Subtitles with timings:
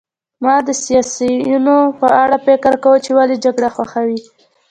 [0.43, 4.19] ما د سیاسیونو په اړه فکر کاوه چې ولې جګړه خوښوي